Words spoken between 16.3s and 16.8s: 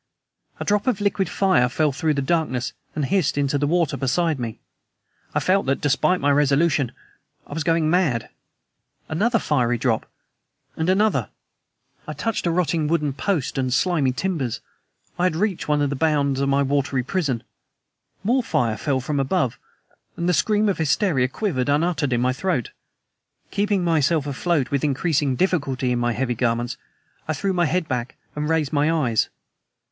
of my